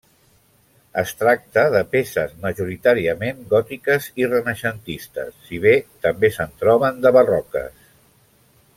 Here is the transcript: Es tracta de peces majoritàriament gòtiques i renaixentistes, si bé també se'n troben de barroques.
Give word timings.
Es 1.01 1.11
tracta 1.17 1.65
de 1.75 1.81
peces 1.91 2.33
majoritàriament 2.45 3.45
gòtiques 3.53 4.09
i 4.23 4.31
renaixentistes, 4.33 5.33
si 5.51 5.63
bé 5.69 5.77
també 6.07 6.35
se'n 6.39 6.61
troben 6.65 7.03
de 7.07 7.17
barroques. 7.21 7.89